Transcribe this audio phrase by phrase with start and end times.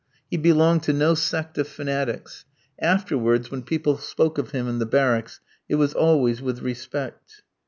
[0.31, 2.45] He belonged to no sect of fanatics.
[2.79, 7.43] Afterwards, when people spoke of him in the barracks, it was always with respect.